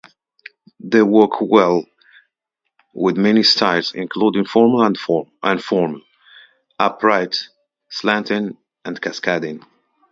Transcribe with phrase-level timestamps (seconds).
[0.79, 1.85] They work well
[2.91, 4.97] with many styles, including formal and
[5.43, 6.01] informal
[6.79, 7.37] upright,
[7.89, 9.63] slanting, and cascading.